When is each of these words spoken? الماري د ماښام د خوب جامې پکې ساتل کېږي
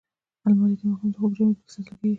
الماري 0.47 0.75
د 0.79 0.81
ماښام 0.89 1.09
د 1.11 1.15
خوب 1.19 1.31
جامې 1.37 1.53
پکې 1.57 1.69
ساتل 1.73 1.95
کېږي 1.99 2.09